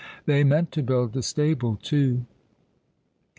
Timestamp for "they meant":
0.25-0.71